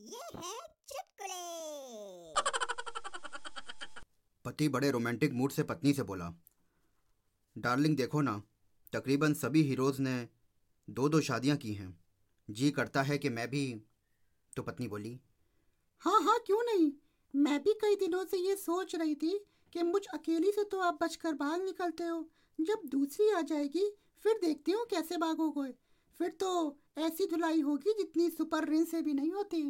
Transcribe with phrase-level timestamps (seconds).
[0.00, 0.52] ये है
[0.88, 2.42] चुटकुले।
[4.44, 6.32] पति बड़े रोमांटिक मूड से पत्नी से बोला
[7.56, 8.42] डार्लिंग देखो ना
[8.92, 10.28] तकरीबन सभी हीरोज ने
[10.88, 11.88] दो दो शादियाँ की हैं।
[12.48, 13.82] जी करता है कि मैं भी?
[14.56, 15.18] तो पत्नी बोली
[16.02, 16.92] हाँ हाँ क्यों नहीं?
[17.34, 19.38] मैं भी कई दिनों से ये सोच रही थी
[19.72, 22.28] कि मुझ अकेली से तो आप बचकर बाहर निकलते हो।
[22.58, 23.90] जब दूसरी आ जाएगी
[24.24, 25.70] फिर देखती हूँ कैसे भागोगे
[26.20, 29.62] फिर तो ऐसी धुलाई होगी जितनी सुपर रिन से भी नहीं होती।